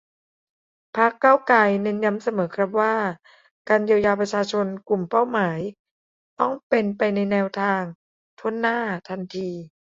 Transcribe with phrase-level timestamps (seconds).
[0.97, 2.95] พรรค ก้าวไกล เน้นย้ำเสมอครับว่า
[3.69, 5.59] การเยียวยาประชาชนกลุ่มเป้าหมาย
[6.39, 7.83] ต้องเป็นไปในแนวทาง
[8.39, 8.77] ถ้วนหน้า
[9.07, 9.49] ทันที